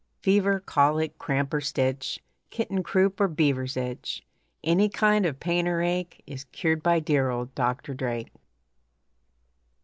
Fever, 0.23 0.59
colic, 0.59 1.19
cramp, 1.19 1.53
or 1.53 1.61
stitch, 1.61 2.23
Kitten 2.49 2.81
croup 2.81 3.21
or 3.21 3.27
beaver's 3.27 3.77
itch, 3.77 4.23
Any 4.63 4.89
kind 4.89 5.27
of 5.27 5.39
pain 5.39 5.67
or 5.67 5.83
ache 5.83 6.23
Is 6.25 6.45
cured 6.45 6.81
by 6.81 6.99
dear, 6.99 7.29
old 7.29 7.53
Doctor 7.53 7.93
Drake. 7.93 8.33